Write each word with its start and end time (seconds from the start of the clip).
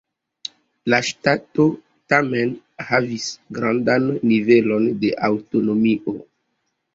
La 0.93 0.99
ŝtato 1.09 1.65
tamen 2.13 2.53
havis 2.87 3.27
grandan 3.59 4.09
nivelon 4.31 4.89
de 5.05 5.13
aŭtonomio. 5.29 6.17